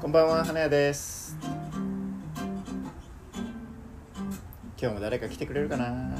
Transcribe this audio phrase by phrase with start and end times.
[0.00, 1.36] こんばんは花屋です。
[4.80, 6.16] 今日も誰か来てくれるかな？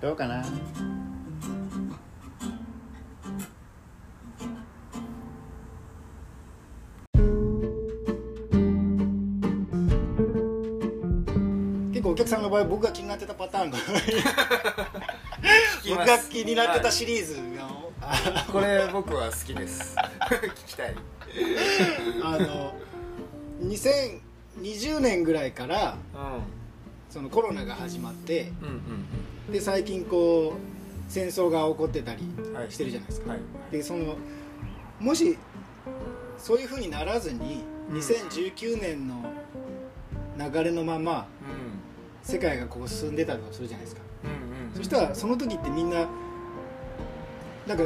[0.00, 0.44] どうかな？
[11.92, 13.78] 結構お客さんの場合僕が気になってたパターンが
[15.88, 17.68] 僕が気になってたシリーズが
[18.52, 19.96] これ僕は好きです。
[20.30, 20.94] 聞きたい。
[22.22, 22.74] あの
[23.62, 26.16] 2020年ぐらいからう
[27.10, 28.46] そのコロナが始まってん
[29.48, 32.22] うんで最近こう戦争が起こってたり
[32.54, 32.70] はい。
[32.70, 33.40] してるじゃないですか、はい。
[33.72, 34.16] でその
[35.00, 35.36] もし
[36.38, 37.98] そういうふうにならずにうん。
[37.98, 39.24] 2019年の
[40.38, 41.26] 流れのままう
[42.22, 44.02] 世界がこう進んでたとするじゃないですか。
[44.02, 44.76] んうんうん。
[44.76, 46.06] そしたらその時ってみんな
[47.68, 47.84] なんか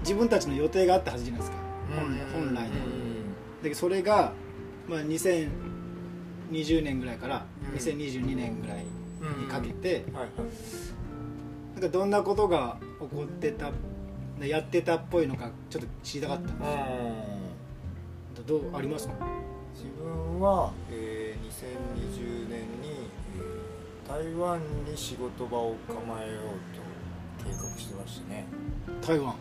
[0.00, 1.56] 自分たちの予定があったはずじゃないですか。
[1.96, 2.74] 本来本来の。
[3.62, 4.32] でそれが、
[4.88, 7.76] まあ、2020年ぐらいからうん。
[7.76, 8.84] 2022年ぐらい
[9.38, 10.04] にかけて
[11.74, 13.70] なんかどんなことが起こってた
[14.44, 18.44] やってたっぽいのかちょっと知りたかったんでうん。
[18.44, 19.14] すどうありますか？
[19.74, 23.60] 自分は、えー2020年に、えー
[24.10, 26.42] 台湾に仕事場を構えよう
[26.74, 26.80] と
[27.50, 28.46] 計画してましたね。
[29.06, 29.26] 台湾。
[29.26, 29.36] はい。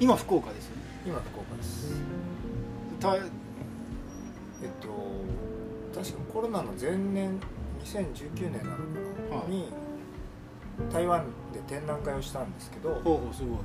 [0.00, 0.82] 今福岡ですよね。
[1.06, 1.94] 今福岡です。
[3.00, 3.22] たえっ
[4.80, 4.88] と
[5.94, 7.40] 確かコロナの前年
[7.84, 8.82] 2019年なのか
[9.30, 9.50] な、はい。
[9.50, 9.72] に
[10.92, 13.58] 台湾で展覧会をしたんですけど、ほうほうすごい。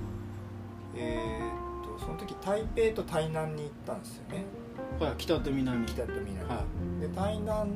[0.95, 4.45] えーっとその時台北と台南に行ったんですよね。
[4.99, 5.85] はい北と南。
[5.85, 6.63] 北と南、は
[7.01, 7.71] で台南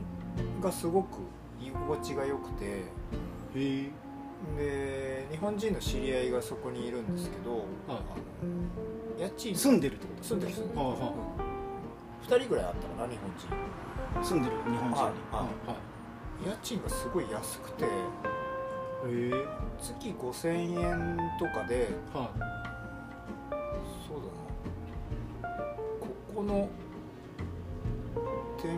[0.61, 1.19] がすごく
[1.59, 2.65] 居心地が良くて
[3.55, 3.91] いへえ
[4.57, 7.99] で日本人の知り合いがそこにいるんですけど、はいあの
[9.19, 10.23] 家賃住んでるってこと？
[10.23, 10.53] 住んでる。
[10.53, 10.99] 住んでる、はいはい。
[12.27, 14.23] 2人ぐらいあったかな日本人。
[14.23, 14.93] 住んでる日本人に。
[14.93, 15.03] はい
[15.33, 15.73] は
[16.45, 16.47] い。
[16.49, 17.87] 家賃がすごい安くてへ
[19.07, 19.31] え。
[19.81, 22.29] 月5000円とかでは
[24.07, 24.17] そう
[25.41, 25.55] だな。
[25.99, 26.69] ここの
[28.61, 28.77] 店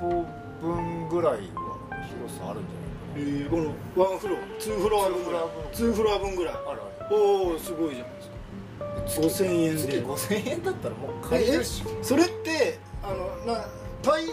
[0.00, 0.24] 舗
[0.60, 1.78] 分ぐらいは
[2.18, 2.89] 広さあるんじい？
[3.16, 5.42] へえこのワンフロアツーフロア分ぐらい。
[5.72, 6.54] ツーフロア分ぐらい。
[6.54, 11.82] あるあおおすごいじゃないですかる5000円で月5000円だったらもう買えるし。
[12.02, 13.64] それってあのな
[14.02, 14.24] 台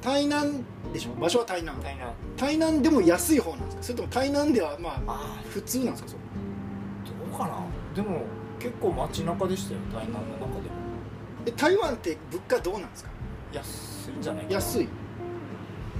[0.00, 1.10] 台南でしょ？
[1.20, 3.82] 場所は台南台南台南でも安い方なんですか？
[3.82, 6.08] それとも台南ではまああ普通なんですか？
[6.08, 6.20] それ。
[7.30, 7.64] どうかな？
[7.94, 8.22] でも
[8.58, 10.68] 結構街中でしたよ台南の中で。
[10.68, 10.74] も
[11.46, 13.10] え台湾って物価どうなんですか？
[13.52, 14.54] 安いんじゃないかな。
[14.56, 14.88] 安い。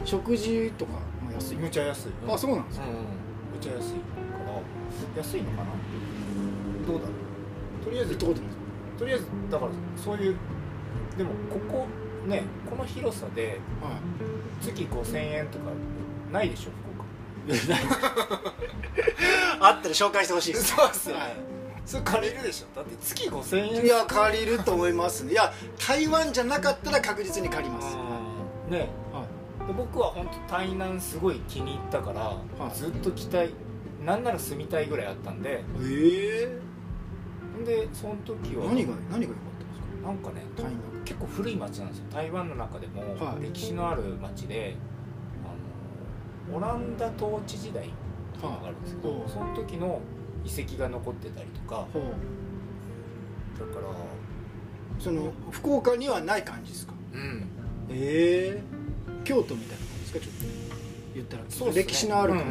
[0.05, 0.99] 食事とかも
[1.41, 1.57] 安い。
[1.57, 2.09] むちゃ安い。
[2.29, 2.87] あそうなんですか。
[2.87, 2.99] うんむ
[3.61, 3.97] ちゃ安いか
[4.47, 4.53] ら
[5.23, 5.65] 安いのかな
[6.87, 7.11] どうだろ
[7.83, 7.85] う。
[7.85, 8.63] とりあえずってことなんですか？
[8.99, 10.37] とりあえずだからそういう
[11.17, 11.87] でもここ
[12.27, 13.99] ねこの広さでは
[14.61, 15.65] 月5000円とか
[16.33, 17.09] ないでしょ福岡。
[17.51, 17.53] い。
[19.61, 21.23] あったら紹介してほしいそうっすよね。
[21.23, 21.37] はい。
[21.87, 22.67] それ借りるでしょ。
[22.77, 23.85] だって月5000円。
[23.85, 25.33] いや借りると思いますね。
[25.33, 25.53] いや
[25.87, 27.97] 台湾じゃなかったら確実に借ります、
[28.69, 28.89] うんね。
[29.13, 29.25] は
[29.67, 32.71] で僕は本当台南すごい気に入ったから、い。
[32.75, 33.51] ずっと来たい
[34.05, 35.51] なんなら住みたいぐらいあったんで。
[35.51, 36.59] い、え。
[37.65, 42.05] でその時は何が何が良かったんですなんかねか台南結構古い町なんですよ。
[42.11, 43.45] 台湾の中でもはい。
[43.45, 44.77] 歴史のある町で、
[45.45, 47.87] あのオランダ統治時代っ
[48.33, 49.29] ていうのがあるんですけど、はい。
[49.29, 50.01] その時の
[50.45, 51.87] 遺跡が残ってたりとか。
[51.93, 52.03] ほう
[53.59, 53.87] だから
[54.99, 56.95] その福岡にはない感じですか？
[57.13, 57.45] うん。
[57.91, 58.63] ええ
[59.25, 60.77] 京都みたいな感じですかちょっと
[61.15, 61.43] 言ったら。
[61.49, 61.83] そうっすね。
[61.85, 62.45] 歴史のある、うんうん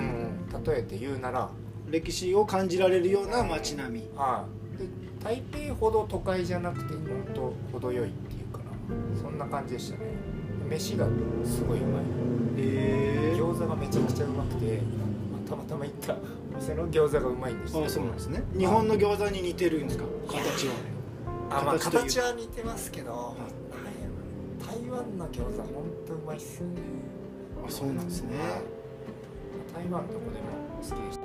[0.53, 0.63] うん。
[0.63, 1.49] 例えて言うなら。
[1.89, 4.09] 歴史を感じられるような街並み。
[4.15, 4.77] はい。
[4.79, 4.87] で
[5.23, 7.01] 台北ほど都会じゃなくて本
[7.33, 8.65] 当程よいっていうかな。
[9.21, 10.11] そんな感じでしたね。
[10.69, 11.07] 飯が
[11.43, 12.03] すごいうまい。
[12.57, 13.39] ええ。
[13.39, 14.81] 餃子がめちゃくちゃうまくて
[15.49, 16.17] たまたま行ったお
[16.59, 18.43] 店の餃子がうまいんですあそうなんですね。
[18.55, 20.03] 日本の餃子に似てるんですか？
[20.27, 20.73] 形は。
[21.49, 23.35] あまあ形は似てますけど、
[24.89, 26.81] 台湾の餃子本当うまいっすよね。
[27.67, 28.37] あそうなんですね。
[29.71, 30.47] 台湾どこでも
[30.81, 31.21] 好きでした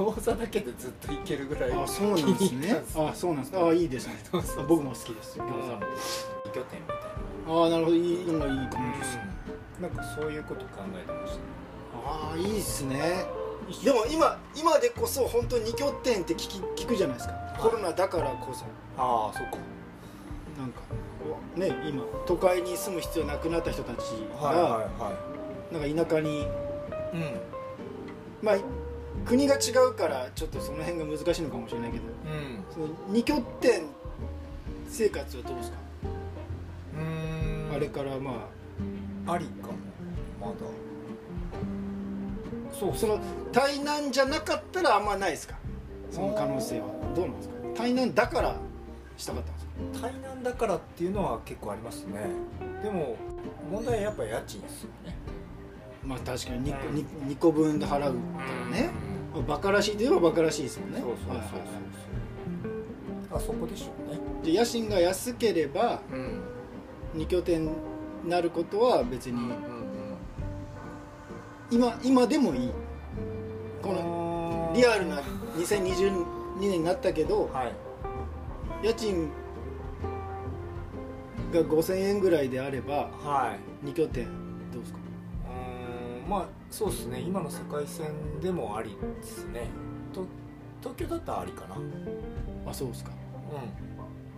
[0.00, 2.82] もう餃子だけでずっといけるぐらいあそうなんですね。
[2.94, 4.14] あそうなんですあいいですね。
[4.30, 4.64] そうそうそう。
[4.64, 5.40] あ僕も好きです。
[5.40, 5.86] 餃餃子子
[6.46, 6.96] 二拠点みたい
[7.48, 7.96] ああなるほど。
[7.96, 9.22] いいのがいいかもですね。
[9.82, 11.42] ななんかそういうこと考えてましたね
[12.06, 13.24] ああいいですね。
[13.82, 17.34] でも今今でこそ本当に二拠点って聞き聞くじゃないですか。
[17.58, 18.64] コロナだからこそ。
[18.96, 19.58] ああそうか
[20.58, 20.80] なんか
[21.56, 24.06] ね今都会に住む必要なくなった人たち
[24.40, 25.12] が、はいはいは
[25.72, 26.42] なんか田舎に。
[26.42, 26.48] いうん。
[28.42, 28.56] まあ
[29.24, 32.04] 国が違うからちょっとその辺が難しいのかもしれないけど。
[32.04, 32.64] うん。
[32.72, 33.84] その二拠点
[34.88, 35.78] 生活はどうですか、
[36.94, 37.74] うーん。
[37.74, 38.48] あれからま
[39.26, 39.38] あ。
[39.38, 39.74] りかも
[40.40, 40.54] まだ。
[42.78, 43.18] そうあその
[43.52, 45.56] 対南じゃなかったらあんまないですか？
[46.10, 46.86] その可能性は。
[47.14, 47.54] どうなんですか？
[47.76, 48.56] 対南だから
[49.16, 52.20] したかったんですか対南だからっていうのは結構ありますね。
[52.82, 53.16] でも
[53.70, 55.16] 問題はやっぱ家賃ですよね。
[56.04, 56.94] まあ確かに 2, うん。
[56.94, 58.90] 二二個分で払うからね、
[59.46, 61.00] バカらしいといえばバカらしいですもんね。
[61.00, 61.34] そうそうそうそう。
[61.36, 61.64] はいはいはい。
[63.34, 64.20] あそこでしょうね。
[64.44, 66.40] で家賃が安ければうん。
[67.14, 67.70] 二拠点に
[68.26, 69.54] なることは別にうんうん
[71.70, 72.70] 今今でもいい。
[73.82, 75.20] こののリアルな
[75.56, 76.24] 2022
[76.58, 77.72] 年になったけどはい
[78.84, 79.30] 家賃
[81.52, 83.86] が5000円ぐらいであればはい。
[83.86, 84.26] 二拠点
[84.72, 84.98] どうですか？
[85.48, 87.20] うーんまあそうですね。
[87.20, 88.06] 今の世界線
[88.42, 89.68] でもありですね。
[90.12, 90.26] と
[90.80, 91.76] 東京だったらありかな。
[91.76, 91.92] うん
[92.68, 93.10] あそうですか。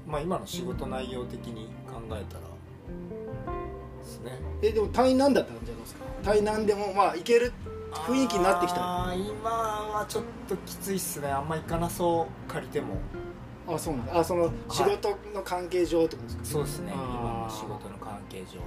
[0.07, 2.21] まあ今の仕事内容的に考えたら
[3.99, 4.39] ですね。
[4.63, 6.05] えでも台南だったんじゃないですか？
[6.23, 7.53] 台南でもまあ行ける
[7.93, 9.07] 雰囲気になってきた。
[9.07, 11.29] あー今はちょっときついっすね。
[11.29, 12.53] あんま行かなそう。
[12.53, 12.97] 借りても
[13.69, 14.19] あそうなんだ。
[14.19, 16.93] あその仕事の関係上ってことですか、そうですね。
[16.93, 18.61] 今の仕事の関係上。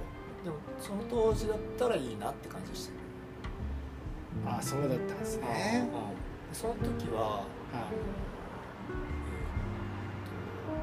[0.44, 2.92] でもその当時だったらいいなって感じでした。
[2.92, 2.98] ね
[4.46, 5.88] あそうだったんですね。
[5.92, 7.78] うんその時ははえ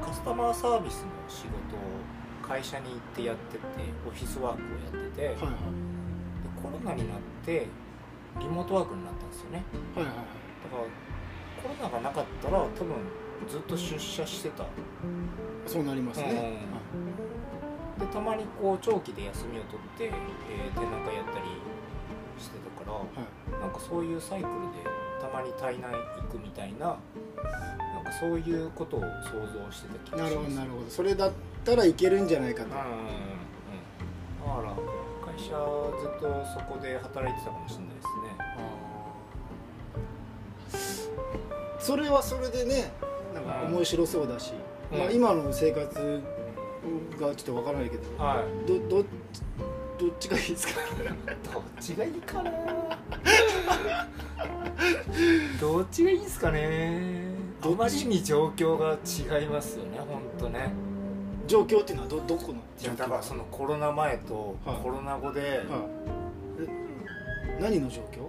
[0.00, 1.80] とカスタマーサービスの仕事を
[2.42, 3.62] 会社に行ってやってて
[4.06, 4.62] オフィスワーク
[4.96, 5.42] をやってて、いはいはい。
[5.42, 5.50] で
[6.62, 7.66] コロナになって
[8.40, 9.64] リモートワークになったんですよね。
[9.94, 10.24] はいはいはい。
[10.24, 10.82] だから
[11.62, 12.96] コロナがなかったら多分
[13.48, 14.64] ずっと出社してた。
[15.66, 16.62] そうなりますね、
[17.98, 21.44] でたまにこう長期で休みを取って、えー展覧会やったり
[22.38, 23.60] してたからはい。
[23.60, 24.88] なんかそういうサイクルで
[25.20, 29.06] たまに体内行くみたいななんかそういうことを想
[29.52, 30.34] 像してた気がなします。
[30.34, 30.90] るほどなるほど。
[30.90, 31.32] それだっ
[31.64, 32.88] たらいけるんじゃないかと、うんうんうん。
[32.88, 33.38] うん
[34.48, 35.52] だから会社
[36.00, 38.08] ずっとそこで働いてたかもしれないです
[41.88, 42.92] それはそれでね
[43.34, 44.52] なんか面白そうだし、
[44.92, 44.98] うん。
[44.98, 46.22] まあ、今の生活
[47.18, 48.68] がちょっとわからないけどはい。
[48.68, 49.02] どど
[49.98, 50.74] どっちがいいですか？
[51.50, 52.52] どっちがいいかな？
[55.58, 57.22] どっちがいいですかね？
[57.62, 58.92] あまりに状況が
[59.38, 60.70] 違いますよね本当ね。
[61.46, 62.58] 状況っていうのはどどこの？
[62.78, 64.76] 状況だからそのコロナ前とはい。
[64.82, 65.58] コロナ後で、はい。
[66.60, 68.27] え何の状況？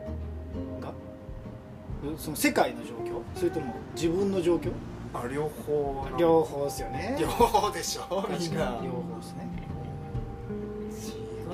[2.18, 3.22] その世界の状況？
[3.36, 4.72] それとも自分の状況？
[5.14, 7.18] あ両方な両方ですよね。
[7.20, 8.02] 両方でしょ？
[8.02, 8.50] 確かに。
[8.50, 8.80] みんな。
[8.84, 9.50] 両方ですね。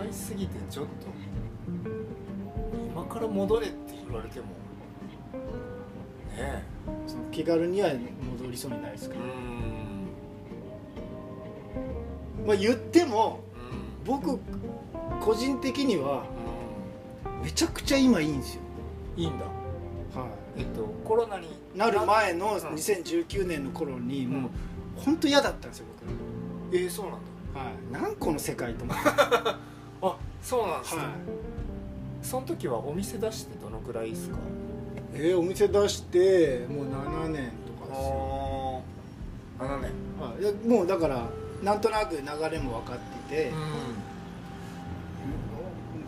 [0.05, 0.91] 違いすぎてちょっと。
[2.91, 4.45] 今から戻れって言われても。
[4.45, 4.51] ね
[6.37, 6.63] え。
[7.07, 9.15] その気軽には戻りそうにないですか？
[9.15, 9.25] うら、
[12.43, 12.47] ん。
[12.47, 14.05] まあ、言ってもうん。
[14.05, 14.39] 僕
[15.21, 16.25] 個人的には
[17.41, 18.61] うめちゃくちゃ今いいんですよ、
[19.17, 19.45] んいいんだ。
[19.45, 19.51] は
[20.57, 22.59] えっとコロナにい、なる前のうん。
[22.59, 24.49] 2019年の頃にもううん
[24.95, 25.85] 本当嫌だったんですよ
[26.71, 27.19] えー、そうなんだ。
[27.53, 31.11] 僕、はい、何この世界と思って、 あそうなんですか、はい、
[32.21, 34.37] その時はお店出してどのくらいですか？
[35.13, 38.81] えー、お店出してもう7年とかですよ、
[39.59, 39.91] あ7年。
[40.19, 41.27] はい、いやもうだから
[41.63, 43.51] なんとなく流れも分かってて、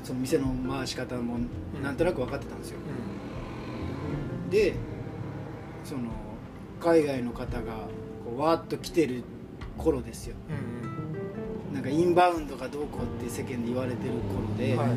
[0.03, 1.37] その店の回し方も
[1.83, 2.79] なんとなく分かってたんですよ、
[4.49, 4.73] で
[5.83, 6.01] その
[6.79, 7.73] 海外の方が
[8.25, 9.23] こうわーっと来てる
[9.77, 10.35] 頃ですよ。
[10.49, 14.93] うんなんかインバウンドがどうこうって世間で言われてる頃で,、はいは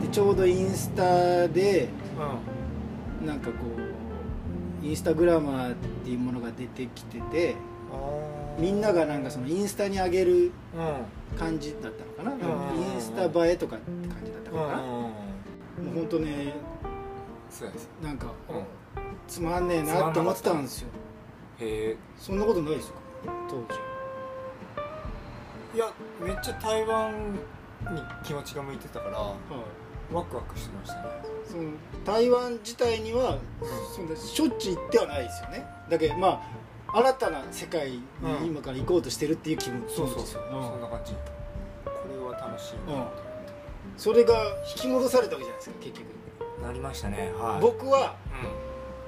[0.00, 0.02] い。
[0.02, 1.88] でちょうどインスタで
[3.20, 3.26] うん。
[3.26, 3.54] なんかこ
[4.82, 5.74] うインスタグラマーっ
[6.04, 7.54] ていうものが出てきてて
[8.58, 10.50] みんながなんかそのインスタに上げるうん。
[11.38, 14.82] 感じだったのかな、うんインスタ映えとかって感じだったのかな、
[15.82, 16.54] もう本当ね
[17.50, 18.64] そうですなんか、うん。
[19.28, 20.88] つまんねえなって思ってたんですよ。
[21.60, 21.96] へえ。
[22.18, 22.98] そんなことないですか
[23.48, 23.78] 当時。
[25.74, 27.38] いやめっちゃ台湾に
[28.24, 29.34] 気持ちが向いてたからは
[30.10, 30.14] い。
[30.14, 31.08] ワクワクしてましたね。
[31.50, 31.70] その
[32.04, 33.38] 台湾自体には
[33.94, 35.66] そんなしょっちゅう行ってはないですよね。
[35.90, 36.42] だけどま
[36.88, 38.46] あ新たな世界にうん。
[38.46, 40.24] 今から行こうとしてるっていう気分そうそうそう。
[40.24, 41.12] 気持ちですよそんな感じ。
[41.12, 41.18] こ
[42.10, 43.31] れは楽しいなと思って
[43.96, 44.34] それが
[44.76, 46.06] 引き戻されたわけじゃないですか結局、
[46.66, 47.60] なりましたねはい。
[47.60, 48.16] 僕は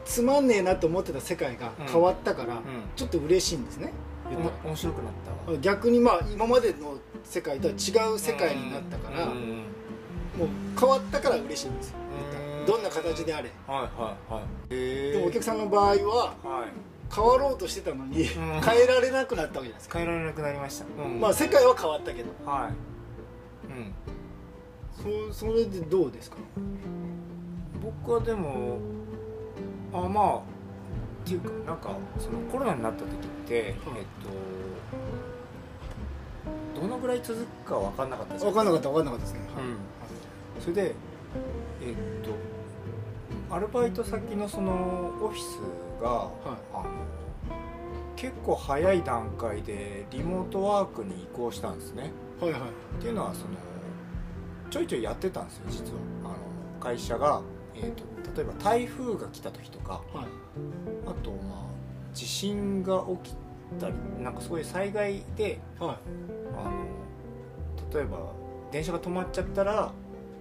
[0.04, 2.62] うつまんねえなと思ってた世界が変わったから、ん、
[2.94, 3.92] ちょっと嬉しいんですね。
[4.28, 4.54] 言ったら。
[4.64, 5.12] お面白くなっ
[5.46, 5.58] たわ。
[5.58, 11.96] 逆にまあ今までの世界とは違う世界になったから、もう変わったから嬉しいんですよ。
[12.66, 13.50] どんな形であれ。
[13.66, 14.44] はいはいはい。
[14.70, 16.68] へでもお客さんの場合ははい。
[17.14, 18.24] 変わろうとしてたのにん。
[18.24, 21.20] 変えられなくなったわけじゃないですか、変えられなくなりました、うん。
[21.20, 22.30] まあ世界は変わったけど。
[22.44, 23.70] はい。
[23.70, 23.94] うん
[24.96, 26.36] そそれでどうですか？
[27.82, 28.78] 僕はでも
[29.92, 30.40] あまあっ
[31.26, 33.10] ていうかなんかそのコロナになった時っ
[33.46, 33.74] て、えっ
[36.74, 38.62] とどのぐらい続くか分かんなかったじゃない分か。
[38.62, 39.40] んなかった分かんなかったですね、
[40.56, 40.94] うん、それで
[41.82, 41.94] えっ
[43.48, 45.60] とアルバイト先のそのオフィス
[46.02, 46.30] が、は
[46.72, 46.84] あの
[48.16, 52.10] 結構早い段階でリモートワークに移行したんですね。
[52.40, 52.60] はいはい。
[52.60, 52.64] っ
[53.00, 53.48] ていうのはその
[54.74, 56.00] ちょいちょいやってたんですよ実は。
[56.24, 56.34] あの
[56.80, 57.40] 会社が、
[57.76, 58.02] えー、と
[58.36, 60.26] 例えば台風が来た時とかはい。
[61.06, 63.36] あとまあ地震が起き
[63.78, 65.96] たりなんかそういう災害ではい。
[66.58, 68.32] あの例えば
[68.72, 69.92] 電車が止まっちゃったら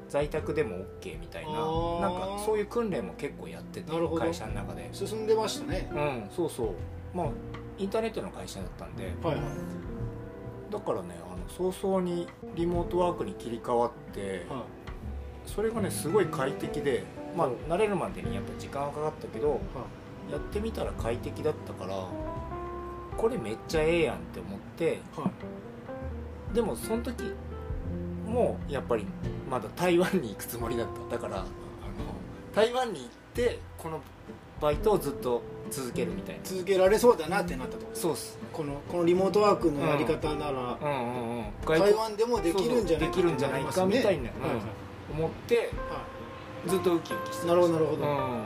[0.09, 4.89] 在宅でも OK みたいななんかそういう訓練も結構やってて会社の中で。
[4.93, 5.87] 進んでましたね。
[5.93, 6.69] うんそうそう。
[7.15, 7.27] まあ
[7.77, 9.45] インターネットの会社だったんではいはい
[10.73, 14.63] だからねあの早々にリモートワークに切り替わっては
[15.45, 17.03] それがねすごい快適で
[17.37, 19.51] まあ慣れるまでにやっぱ時間はかかったけどい。
[19.51, 19.57] は
[20.31, 22.07] やってみたら快適だったから
[23.17, 25.29] これめっちゃええやんって思っていは
[26.51, 26.55] い。
[26.55, 27.33] でもその時
[28.25, 29.05] もやっぱり
[29.51, 31.17] まだ台湾に行くつもりだった。
[31.17, 31.45] だからあの
[32.55, 34.01] 台湾に行ってこの
[34.63, 36.41] バイトをずっと続けるみたいな。
[36.46, 38.39] 続けられそうだなってなったとそうっす。
[38.53, 41.46] このこのリモートワークのやり方なら、うんうんうん。
[41.65, 43.24] 台湾でもできるんじゃないそうそう。
[43.24, 44.32] できるんじゃないかみたいなはい
[45.12, 46.05] 思っては
[46.65, 48.43] ずっとウキウキしていなるほどなるほど、うん。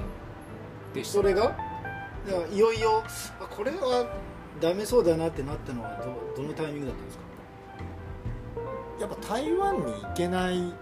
[0.93, 1.55] でそれが？
[2.51, 3.03] いよいよ
[3.39, 4.05] あこれは
[4.59, 5.97] ダメそうだなってなったのは
[6.35, 7.23] どどのタイミングだったんですか？
[8.99, 10.73] やっぱ台湾に行けない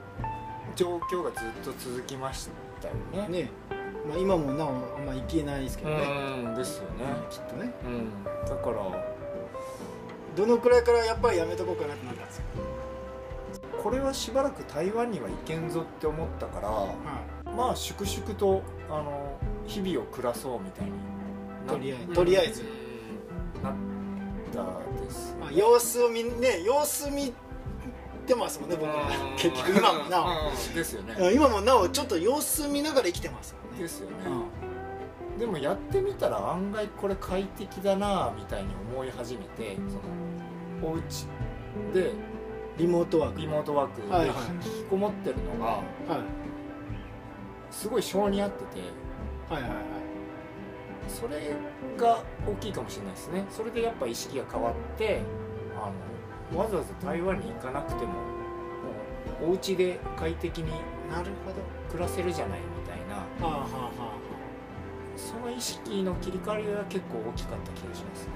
[0.76, 2.50] 状況がずっと続きまし
[2.82, 3.42] たよね。
[3.44, 3.50] ね
[4.08, 4.72] まあ、今もなおあ
[5.02, 5.98] んま行けないですけどね、
[6.46, 7.06] うんですよね。
[7.30, 7.74] きっとね。
[7.86, 8.24] うん。
[8.48, 9.16] だから。
[10.36, 12.46] どのくらいからやっぱりやめとこうかなってなったんですか、
[13.82, 20.92] これはしばらく台湾には行けんぞって思ったからまあ粛々とあの日々を暮らそうみたいに
[21.66, 22.14] なとりあえず。
[22.14, 22.64] とりあえず。
[22.64, 23.64] うん。
[23.64, 23.74] なっ
[24.54, 27.34] たですまあ、様子を見ね様子見
[28.26, 28.96] てますもんね僕ら。
[28.96, 29.36] うん。
[29.38, 30.76] 結局今もなうん。
[30.76, 31.16] ですよね。
[31.20, 33.82] お今もなおちょっと様子見ながら生きてますもんね。
[33.84, 34.16] ですよね。
[35.34, 35.40] うん。
[35.40, 41.28] でもやってみたら案外これ快適だなみたいに思い始めてそのお家
[41.94, 42.12] で
[42.78, 43.42] リモートワーク。
[43.42, 45.84] リモートワークで引きこもってるのがはい。
[47.72, 48.82] すごい性に合ってて
[49.50, 49.80] はいはいはい。
[51.08, 51.54] それ
[51.98, 53.46] が大きいかもしれないですね。
[53.50, 55.22] それでやっぱ意識が変わって
[55.76, 55.92] あの
[56.54, 58.20] わざわざ台湾に行かなくてもも
[59.48, 60.72] うお家で快適に
[61.10, 64.36] なるほど暮らせるじゃないみたいなはあはあはあ
[65.18, 68.32] その意識の切り替わりが結構大きかった気がしますね。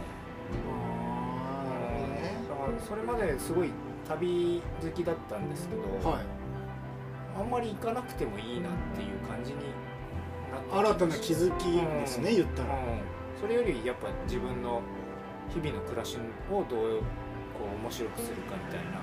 [0.65, 2.37] ああなるほどね。
[2.47, 3.71] だからそれまですごい
[4.07, 6.21] 旅好きだったんですけど、はい。
[7.37, 9.57] あんまり行かなくてもいいなっていう感じに
[10.51, 12.35] なって新たな気づきですね、うん。
[12.37, 13.01] 言ったら、うん。
[13.39, 14.81] それよりやっぱ自分の
[15.49, 16.17] 日々の暮らし
[16.49, 17.01] をどう
[17.59, 18.99] こう面白くするかみたいな。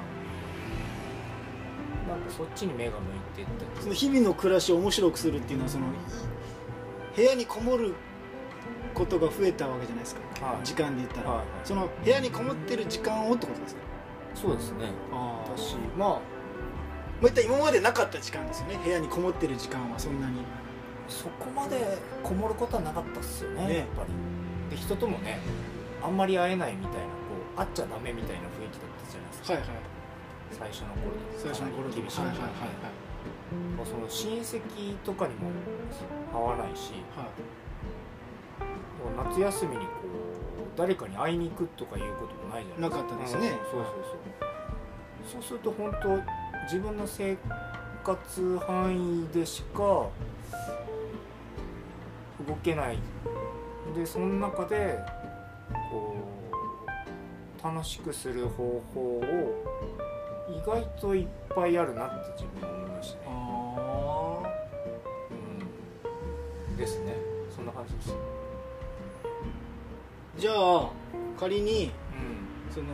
[2.09, 3.47] なんかそっちに目が向いてっ
[3.77, 5.87] たその日々の暮らしを面白くするっていうのはその
[7.17, 7.95] 部屋にこもる
[8.95, 10.65] ことが増えたわけじゃないですか、はい。
[10.65, 11.47] 時間で言ったら、はいはい。
[11.65, 13.81] その部屋にこもってる時間をってことですか？
[14.35, 14.91] そうですね。
[15.13, 16.09] あ私まあ。
[16.09, 16.21] ま
[17.25, 18.79] あ、いったら今までなかった時間ですよね。
[18.85, 20.43] 部屋にこもってる時間はそんなに。
[21.09, 23.77] そこまでこもることはなかったっすよねね。
[23.79, 24.05] やっぱ
[24.71, 24.77] り。
[24.77, 25.41] で人ともね
[26.03, 27.07] あんまり会えないみたいな
[27.57, 29.71] こう会っちゃダメみたいな雰囲気だったじゃないですか、はいはい。
[30.53, 32.93] 最初の頃最初の頃厳しいはいはい状態
[33.77, 34.61] まあその親戚
[35.05, 35.51] とかにも
[36.33, 37.29] 会わないしはい。
[39.17, 39.91] 夏休みにこ
[40.75, 43.07] う誰かに会いに行くとかいうこともないじゃないですか。
[43.07, 43.49] なかったですね。
[43.49, 45.41] うんそうそうそう。
[45.41, 46.09] そうすると本当
[46.65, 47.37] 自分の生
[48.05, 50.11] 活範囲でしか動
[52.63, 52.99] けない。
[53.95, 54.99] でその中で
[57.73, 59.25] 楽しくする方法を
[60.49, 64.43] 意外といっぱいあるなって自分は思いましたね、あ
[66.71, 67.17] うん、ですね。
[67.55, 68.11] そんな感じです。
[70.39, 70.91] ーじゃあ
[71.41, 71.91] 仮に
[72.71, 72.87] うその、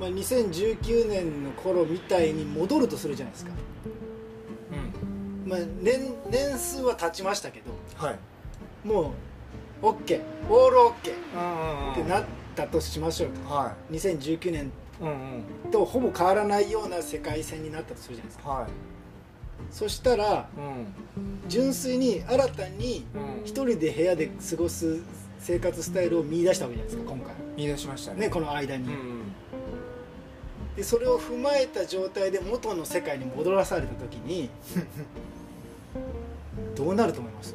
[0.00, 3.54] まあ、2019年の頃みたいに戻るとするじゃないですか、ん
[5.44, 5.48] うん。
[5.48, 7.70] まあ、年年数は経ちましたけど
[8.04, 8.18] はい。
[8.84, 9.14] も
[9.80, 10.20] う OK
[10.50, 11.92] オール OK うん。
[11.92, 13.54] ってなったとしましょうと。
[13.54, 14.70] は2019年い
[15.02, 15.70] うんうん。
[15.70, 18.50] とほぼ変わらないような世界線になったとするじゃないですか。
[18.50, 18.70] はい。
[19.70, 20.86] そしたらうん。
[21.48, 23.44] 純粋に新たにうん。
[23.44, 25.00] 一人で部屋で過ごす
[25.38, 27.34] 生活スタイルを見出したわけじゃないですか今回。
[27.56, 28.20] 見出しましたね。
[28.20, 29.22] ねこの間に、うん。
[30.76, 34.50] でそれを踏まえた状態で元の世界に戻らされた時に
[36.74, 37.54] どうなると思います？